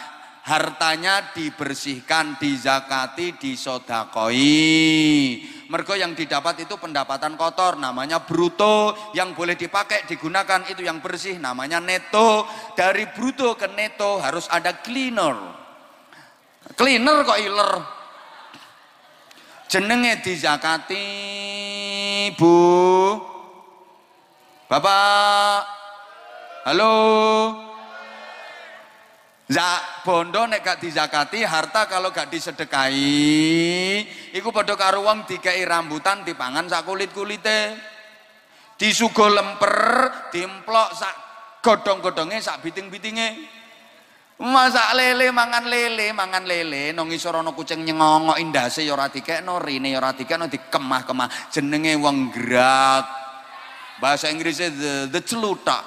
Hartanya 0.45 1.33
dibersihkan, 1.33 2.37
dizakati, 2.37 3.41
disodakoi. 3.41 4.61
Mergo 5.73 5.97
yang 5.97 6.13
didapat 6.13 6.69
itu 6.69 6.77
pendapatan 6.77 7.33
kotor 7.33 7.81
namanya 7.81 8.21
bruto. 8.21 8.93
Yang 9.17 9.33
boleh 9.33 9.57
dipakai 9.57 10.05
digunakan 10.05 10.61
itu 10.69 10.85
yang 10.85 11.01
bersih 11.01 11.41
namanya 11.41 11.81
neto. 11.81 12.45
Dari 12.77 13.09
bruto 13.17 13.57
ke 13.57 13.73
neto 13.73 14.21
harus 14.21 14.45
ada 14.53 14.85
cleaner. 14.85 15.33
Cleaner 16.77 17.25
kok 17.25 17.41
iler? 17.41 17.73
Jenenge 19.65 20.21
dizakati 20.21 21.24
Bu 22.33 23.21
Bapak. 24.65 25.61
Halo. 26.65 26.95
Zak 29.45 30.09
bondo 30.09 30.49
nek 30.49 30.65
gak 30.65 30.81
dizakati 30.81 31.45
harta 31.45 31.85
kalau 31.85 32.09
gak 32.09 32.33
disedekahi 32.33 34.01
iku 34.33 34.49
padha 34.49 34.73
karo 34.73 35.05
wong 35.05 35.29
dikei 35.29 35.61
rambutan 35.69 36.25
dipangan 36.25 36.65
sak 36.65 36.89
kulit-kulite. 36.89 37.77
Disugo 38.81 39.29
lemper 39.29 39.77
dimplok 40.33 40.97
sak 40.97 41.15
godhong-godhonge 41.61 42.41
sak 42.41 42.65
biting-bitinge 42.65 43.54
Masak 44.35 44.99
lele 44.99 45.31
mangan 45.31 45.63
lele 45.63 46.11
mangan 46.11 46.43
lele. 46.43 46.91
Nang 46.91 47.07
ngisor 47.07 47.39
ana 47.39 47.55
kucing 47.55 47.87
nyengongok 47.87 48.35
indase 48.43 48.83
ya 48.83 48.99
ora 48.99 49.07
dikekno 49.07 49.63
rine 49.63 49.95
ya 49.95 50.03
ora 50.03 50.11
dikemah-kemah. 50.11 51.55
Jenenge 51.55 51.95
wong 52.03 52.35
gerak. 52.35 53.07
Bahasa 54.03 54.27
Inggrisnya 54.35 54.75
the, 54.75 55.07
the 55.07 55.23
celutak. 55.23 55.87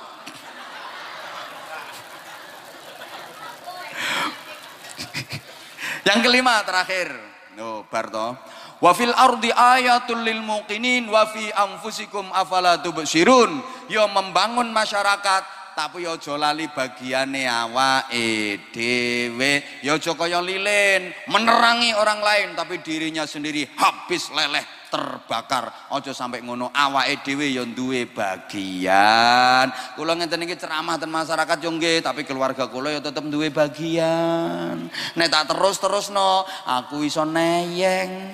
Yang 6.08 6.20
kelima 6.24 6.64
terakhir. 6.64 7.12
No 7.60 7.84
barto 7.92 8.38
wa 8.78 8.94
fil 8.94 9.12
ardi 9.12 9.50
ayatul 9.50 10.22
lil 10.22 10.46
muqinin 10.46 11.10
wa 11.10 11.26
fi 11.28 11.52
anfusikum 11.52 12.32
afala 12.32 12.80
tubsirun. 12.80 13.60
Yo 13.92 14.08
membangun 14.08 14.72
masyarakat 14.72 15.57
tapi 15.78 16.10
ya 16.10 16.18
aja 16.18 16.34
lali 16.34 16.66
bagiane 16.74 17.46
awake 17.46 18.74
dhewe. 18.74 19.62
Ya 19.86 19.94
aja 19.94 20.18
kaya 20.18 20.42
lilin 20.42 21.14
menerangi 21.30 21.94
orang 21.94 22.18
lain 22.18 22.50
tapi 22.58 22.82
dirinya 22.82 23.30
sendiri 23.30 23.70
habis 23.78 24.34
leleh 24.34 24.66
terbakar. 24.90 25.70
Aja 25.94 26.18
sampai 26.18 26.42
ngono 26.42 26.74
awake 26.74 27.22
dhewe 27.22 27.54
ya 27.54 27.62
duwe 27.62 28.10
bagian. 28.10 29.70
Kula 29.94 30.18
ngenten 30.18 30.50
ceramah 30.58 30.98
ten 30.98 31.14
masyarakat 31.14 31.62
yo 31.62 31.70
nggih 31.70 32.02
tapi 32.02 32.26
keluarga 32.26 32.66
kula 32.66 32.98
ya 32.98 33.02
tetep 33.06 33.30
duwe 33.30 33.54
bagian. 33.54 34.90
Nek 35.14 35.30
tak 35.30 35.54
terus-terusno 35.54 36.42
aku 36.66 37.06
iso 37.06 37.22
neyeng. 37.22 38.34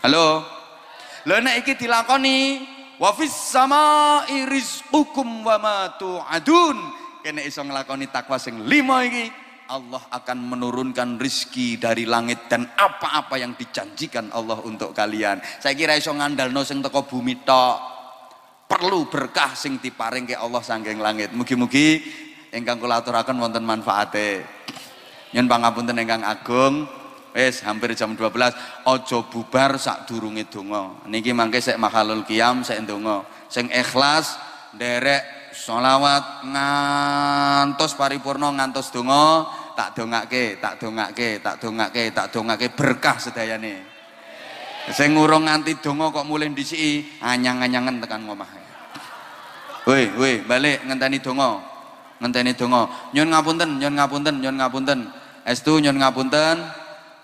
Halo? 0.00 0.40
Lho 1.28 1.36
nek 1.36 1.60
iki 1.60 1.76
dilakoni 1.76 2.79
wa 3.00 3.10
fis 3.16 3.32
samai 3.32 4.44
rizqukum 4.44 5.40
wa 5.40 5.56
ma 5.56 5.76
tu'adun 5.96 6.76
kene 7.24 7.48
iso 7.48 7.64
nglakoni 7.64 8.12
takwa 8.12 8.36
sing 8.36 8.68
lima 8.68 9.00
iki 9.08 9.48
Allah 9.70 10.02
akan 10.10 10.38
menurunkan 10.50 11.16
rizki 11.16 11.78
dari 11.78 12.02
langit 12.02 12.50
dan 12.50 12.66
apa-apa 12.74 13.38
yang 13.38 13.54
dijanjikan 13.54 14.34
Allah 14.34 14.58
untuk 14.66 14.90
kalian. 14.90 15.38
Saya 15.62 15.78
kira 15.78 15.94
iso 15.94 16.10
ngandalno 16.10 16.66
sing 16.66 16.82
teko 16.82 17.06
bumi 17.06 17.46
tok. 17.46 17.78
Perlu 18.66 19.06
berkah 19.06 19.54
sing 19.54 19.78
diparing 19.78 20.26
ke 20.26 20.34
Allah 20.34 20.58
sanggeng 20.66 20.98
langit. 20.98 21.30
Mugi-mugi 21.30 22.02
ingkang 22.50 22.82
kula 22.82 22.98
aturaken 22.98 23.38
wonten 23.38 23.62
manfaate. 23.62 24.42
Nyun 25.38 25.46
pangapunten 25.46 26.02
ingkang 26.02 26.26
agung. 26.26 26.90
Wis 27.30 27.62
hampir 27.62 27.94
jam 27.94 28.18
12 28.18 28.86
ojo 28.90 29.18
bubar 29.30 29.78
sak 29.78 30.10
durunge 30.10 30.50
donga. 30.50 31.06
Niki 31.06 31.30
mangke 31.30 31.62
sik 31.62 31.78
mahalul 31.78 32.26
qiyam 32.26 32.66
sik 32.66 32.82
donga. 32.82 33.22
Sing 33.46 33.70
ikhlas 33.70 34.34
derek 34.74 35.54
sholawat 35.54 36.46
ngantos 36.46 37.94
paripurna 37.94 38.50
ngantos 38.54 38.90
donga 38.90 39.46
tak 39.80 39.96
dongake, 39.96 40.60
tak 40.60 40.76
dongake, 40.76 41.40
tak 41.40 41.56
dongake, 41.56 42.12
tak 42.12 42.26
dongake 42.28 42.66
berkah 42.74 43.16
sedayane. 43.16 43.80
Sing 44.92 45.16
ngurung 45.16 45.48
nganti 45.48 45.78
donga 45.80 46.12
kok 46.12 46.26
mulih 46.28 46.52
ndisiki 46.52 47.22
anyang-anyangen 47.24 48.02
tekan 48.04 48.26
ngomah. 48.28 48.50
Woi, 49.88 50.12
woi, 50.18 50.34
balik 50.44 50.84
ngenteni 50.84 51.22
donga. 51.24 51.62
Ngenteni 52.20 52.52
donga. 52.52 52.90
Nyun 53.16 53.32
ngapunten, 53.32 53.80
nyun 53.80 53.94
ngapunten, 53.96 54.34
nyun 54.44 54.56
ngapunten. 54.60 54.98
Estu 55.48 55.80
nyun 55.80 55.96
ngapunten 55.96 56.60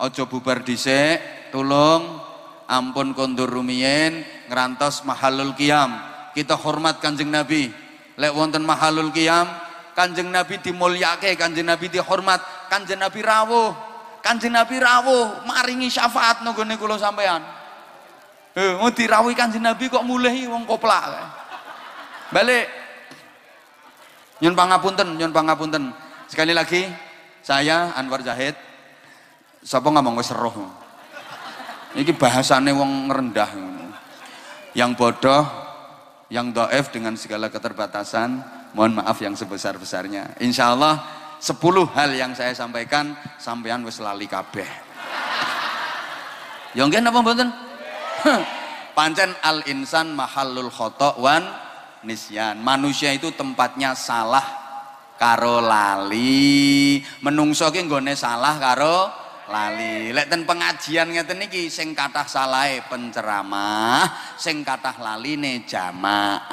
ojo 0.00 0.22
bubar 0.28 0.62
dhisik 0.62 1.50
tulung. 1.52 2.24
Ampun 2.66 3.14
kondur 3.14 3.46
rumiyin 3.46 4.26
ngerantos 4.50 5.06
mahalul 5.06 5.54
qiyam. 5.54 5.94
Kita 6.34 6.58
hormat 6.58 6.98
kanjeng 6.98 7.30
nabi. 7.30 7.70
Lek 8.18 8.34
wonten 8.34 8.66
mahalul 8.66 9.14
qiyam 9.14 9.46
kanjeng 9.94 10.34
nabi 10.34 10.58
dimulyake 10.58 11.38
kanjeng 11.38 11.70
nabi 11.70 11.86
dihormat 11.86 12.42
kanjeng 12.66 12.98
nabi 12.98 13.22
rawuh. 13.22 13.70
Kanjeng 14.18 14.50
nabi 14.50 14.82
rawuh 14.82 15.46
maringi 15.46 15.86
syafaat 15.86 16.42
nggone 16.42 16.74
kula 16.74 16.98
sampean 16.98 17.56
eh 18.56 18.72
mau 18.80 18.88
dirawuhi 18.88 19.36
kanjeng 19.36 19.60
nabi 19.60 19.92
kok 19.92 20.00
mulai 20.02 20.48
wong 20.48 20.64
koplak. 20.64 21.12
Balik. 22.32 22.66
Nyun 24.40 24.56
pangapunten 24.56 25.20
nyun 25.20 25.32
pangapunten. 25.32 25.92
Sekali 26.26 26.56
lagi 26.56 26.88
saya 27.44 27.92
Anwar 27.94 28.24
Zahid 28.24 28.56
Sapa 29.66 29.90
ngomong 29.90 30.14
wis 30.14 30.30
roh. 30.30 30.54
Iki 31.98 32.14
bahasane 32.14 32.70
wong 32.70 33.10
rendah. 33.10 33.50
Yang 34.78 34.90
bodoh, 34.94 35.42
yang 36.30 36.54
doef 36.54 36.94
dengan 36.94 37.18
segala 37.18 37.50
keterbatasan, 37.50 38.46
mohon 38.78 39.02
maaf 39.02 39.18
yang 39.18 39.34
sebesar-besarnya. 39.34 40.38
Insya 40.38 40.70
Allah 40.70 41.02
10 41.42 41.58
hal 41.98 42.14
yang 42.14 42.30
saya 42.38 42.54
sampaikan 42.54 43.18
sampean 43.42 43.82
wis 43.82 43.98
lali 43.98 44.30
kabeh. 44.30 44.70
Ya 46.78 46.86
nggih 46.86 47.02
napa 47.02 47.26
mboten? 47.26 47.50
Pancen 48.96 49.34
al 49.42 49.66
insan 49.66 50.14
mahallul 50.14 50.70
khata 50.70 51.18
wan 51.18 51.42
nisyan. 52.06 52.62
Manusia 52.62 53.10
itu 53.10 53.34
tempatnya 53.34 53.98
salah 53.98 54.46
karo 55.18 55.58
lali. 55.58 57.02
Menungso 57.26 57.66
ki 57.74 57.82
nggone 57.82 58.14
salah 58.14 58.62
karo 58.62 59.25
lali. 59.50 60.14
Lek 60.14 60.30
ten 60.30 60.46
pengajian 60.46 61.10
ngeten 61.10 61.42
niki 61.42 61.66
sing 61.70 61.94
kathah 61.94 62.26
salahe 62.26 62.82
penceramah 62.86 64.36
sing 64.38 64.62
kathah 64.62 64.98
laline 65.02 65.66
jamaah. 65.68 66.46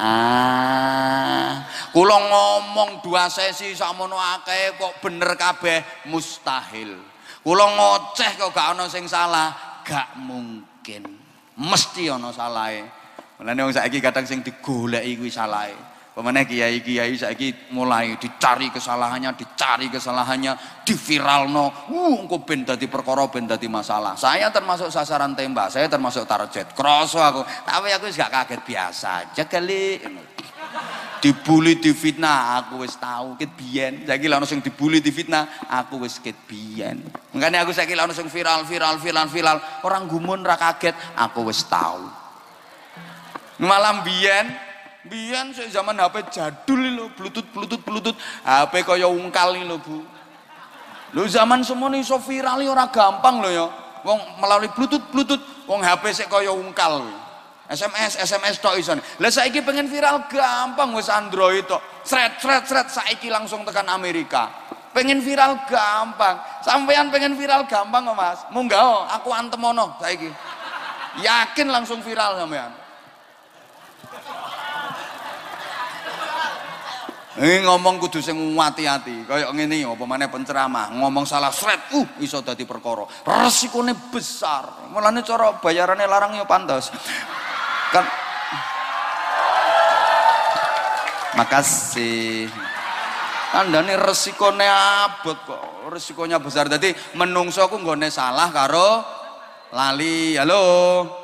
Kula 1.94 2.18
ngomong 2.18 3.02
dua 3.02 3.30
sesi 3.30 3.72
sakmono 3.72 4.18
akeh 4.18 4.74
kok 4.76 4.98
bener 5.00 5.38
kabeh? 5.38 6.08
Mustahil. 6.10 6.98
Kula 7.44 7.66
ngoceh 7.70 8.34
kok 8.40 8.50
gak 8.50 8.74
ana 8.74 8.90
sing 8.90 9.06
salah? 9.06 9.80
Gak 9.86 10.18
mungkin. 10.18 11.06
Mesti 11.54 12.10
ana 12.10 12.34
salahe. 12.34 12.82
Mulane 13.38 13.66
wong 13.66 13.74
saiki 13.74 13.98
kadang 14.02 14.26
sing 14.26 14.42
digoleki 14.46 15.18
kuwi 15.18 15.30
salahe 15.30 15.93
Pemane 16.14 16.46
kiai-kiai 16.46 17.18
saiki 17.18 17.74
mulai 17.74 18.14
dicari 18.14 18.70
kesalahannya, 18.70 19.34
dicari 19.34 19.90
kesalahannya, 19.90 20.86
diviralno. 20.86 21.90
Uh, 21.90 22.22
engko 22.22 22.46
ben 22.46 22.62
dadi 22.62 22.86
perkara 22.86 23.26
ben 23.26 23.50
dadi 23.50 23.66
masalah. 23.66 24.14
Saya 24.14 24.46
termasuk 24.54 24.94
sasaran 24.94 25.34
tembak, 25.34 25.74
saya 25.74 25.90
termasuk 25.90 26.22
target. 26.22 26.70
Kroso 26.70 27.18
aku. 27.18 27.42
Tapi 27.66 27.90
aku 27.90 28.14
gak 28.14 28.30
kaget 28.30 28.60
biasa 28.62 29.08
aja 29.26 29.42
kali. 29.50 29.98
dibully 31.18 31.80
difitnah 31.80 32.60
aku 32.60 32.84
wis 32.84 33.00
tahu 33.00 33.40
ket 33.40 33.48
biyen 33.56 34.04
saiki 34.04 34.28
lha 34.28 34.44
sing 34.44 34.60
dibully 34.60 35.00
difitnah 35.00 35.64
aku 35.72 36.04
wis 36.04 36.20
ket 36.20 36.36
biyen 36.44 37.00
makanya 37.32 37.64
aku 37.64 37.72
saiki 37.72 37.96
lha 37.96 38.04
sing 38.12 38.28
viral 38.28 38.68
viral 38.68 39.00
viral 39.00 39.24
viral 39.32 39.56
orang 39.88 40.04
gumun 40.04 40.44
ra 40.44 40.60
kaget 40.60 40.92
aku 41.16 41.48
wis 41.48 41.64
tahu 41.64 42.04
malam 43.56 44.04
biyen 44.04 44.52
biyen 45.08 45.52
sik 45.52 45.68
zaman 45.68 46.00
HP 46.00 46.32
jadul 46.32 46.80
lho 46.80 47.06
bluetooth 47.12 47.48
bluetooth 47.52 47.82
bluetooth 47.84 48.18
HP 48.44 48.84
kaya 48.84 49.08
ungkal 49.08 49.52
lho 49.56 49.76
Bu 49.80 50.00
lho 51.14 51.22
zaman 51.28 51.60
semono 51.60 51.96
iso 51.96 52.16
viral 52.20 52.64
ora 52.64 52.88
gampang 52.88 53.44
lho 53.44 53.50
ya 53.52 53.66
wong 54.04 54.20
melalui 54.40 54.72
bluetooth 54.72 55.04
bluetooth 55.12 55.44
wong 55.68 55.84
HP 55.84 56.24
sik 56.24 56.28
kaya 56.32 56.52
ungkal 56.52 57.04
SMS 57.64 58.20
SMS 58.20 58.60
tok 58.60 58.76
iso. 58.76 58.92
Lah 58.92 59.32
saiki 59.32 59.64
pengen 59.64 59.88
viral 59.88 60.28
gampang 60.28 60.92
wis 60.92 61.08
Android 61.08 61.64
tok. 61.64 61.80
Sret 62.04 62.36
sret 62.36 62.68
sret 62.68 62.92
saiki 62.92 63.32
langsung 63.32 63.64
tekan 63.64 63.88
Amerika. 63.88 64.52
Pengen 64.92 65.24
viral 65.24 65.64
gampang. 65.64 66.36
Sampean 66.60 67.08
pengen 67.08 67.40
viral 67.40 67.64
gampang 67.64 68.04
kok 68.04 68.16
Mas. 68.16 68.40
Munggah 68.52 69.08
aku 69.16 69.32
antemono 69.32 69.96
saiki. 69.96 70.28
Yakin 71.24 71.72
langsung 71.72 72.04
viral 72.04 72.36
sampean. 72.36 72.83
Ini 77.34 77.66
ngomong 77.66 77.98
kudu 77.98 78.22
sing 78.22 78.38
hati-hati, 78.54 79.26
kayak 79.26 79.50
ngene 79.50 79.82
apa 79.82 80.04
maneh 80.06 80.30
penceramah, 80.30 80.94
ngomong 80.94 81.26
salah 81.26 81.50
sret, 81.50 81.90
uh 81.90 82.06
iso 82.22 82.38
dadi 82.46 82.62
perkara. 82.62 83.02
Resikone 83.26 83.90
besar. 84.14 84.86
Mulane 84.94 85.26
cara 85.26 85.58
bayarannya 85.58 86.06
larang 86.06 86.38
ya 86.38 86.46
pantas. 86.46 86.94
Kan 87.90 88.06
makasih. 91.34 92.46
Anda 93.50 93.82
ini 93.82 93.98
resikonya 93.98 94.70
abot 95.10 95.38
kok. 95.42 95.90
Resikonya 95.90 96.38
besar. 96.38 96.70
Jadi 96.70 96.94
menungso 97.18 97.66
aku 97.66 97.82
nggone 97.82 98.14
salah 98.14 98.54
karo 98.54 99.02
lali. 99.74 100.38
Halo 100.38 101.23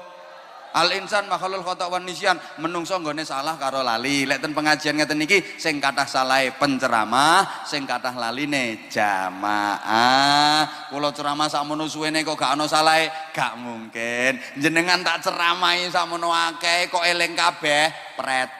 Al 0.70 0.94
insan 0.94 1.26
makhluk 1.26 1.66
kota 1.66 1.90
wan 1.90 2.06
nisyan 2.06 2.38
menungso 2.62 2.94
nggone 2.98 3.26
salah 3.26 3.58
karo 3.58 3.82
lali. 3.82 4.22
Lek 4.22 4.38
ten 4.38 4.54
pengajian 4.54 4.94
ngeten 4.94 5.18
niki 5.18 5.42
sing 5.58 5.82
kathah 5.82 6.06
salah 6.06 6.46
penceramah, 6.54 7.66
sing 7.66 7.82
kathah 7.86 8.14
laline 8.14 8.86
jamaah. 8.86 10.86
Kula 10.94 11.10
ceramah 11.10 11.50
sakmono 11.50 11.90
suwene 11.90 12.22
kok 12.22 12.38
gak 12.38 12.54
ana 12.54 12.70
salah, 12.70 13.02
gak 13.34 13.58
mungkin. 13.58 14.38
Jenengan 14.58 15.02
tak 15.02 15.26
ceramahi 15.26 15.90
sakmono 15.90 16.30
akeh 16.30 16.86
kok 16.86 17.02
eling 17.02 17.34
kabeh 17.34 17.90
pret. 18.14 18.50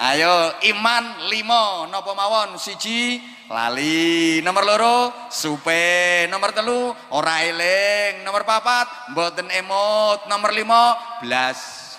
Ayo 0.00 0.56
iman 0.72 1.28
limo 1.28 1.84
nopo 1.92 2.16
mawon 2.16 2.56
siji 2.56 3.20
lali 3.50 4.38
nomor 4.46 4.62
loro 4.62 4.96
supe 5.26 6.30
nomor 6.30 6.54
telu 6.54 6.94
ora 7.10 7.42
eling 7.42 8.22
nomor 8.22 8.46
papat 8.46 9.10
mboten 9.10 9.50
emot 9.50 10.30
nomor 10.30 10.54
limo 10.54 10.94
blas. 11.18 11.90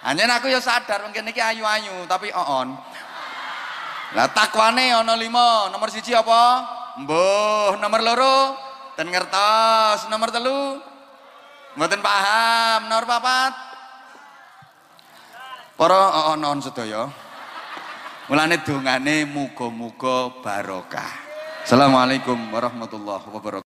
Hanya 0.00 0.40
aku 0.40 0.48
ya 0.48 0.64
sadar 0.64 1.04
mungkin 1.04 1.28
iki 1.28 1.44
ayu-ayu 1.44 2.08
tapi 2.08 2.32
on 2.32 2.72
lah 4.16 4.26
takwane 4.32 4.96
ono 4.96 5.12
limo 5.20 5.68
nomor 5.68 5.92
siji 5.92 6.16
apa? 6.16 6.64
Mbuh 7.04 7.76
nomor 7.76 8.00
loro 8.00 8.36
ten 8.96 9.06
ngertos 9.12 10.08
nomor 10.08 10.32
telu. 10.32 10.80
Mboten 11.76 12.00
paham 12.00 12.88
nomor 12.88 13.04
papat. 13.04 13.52
Para 15.76 16.34
onon 16.34 16.58
sedaya. 16.64 17.29
Mulane 18.30 18.62
dongane 18.62 19.26
muga-muga 19.26 20.30
barokah. 20.38 21.10
Assalamualaikum 21.66 22.38
warahmatullahi 22.54 23.26
wabarakatuh. 23.26 23.66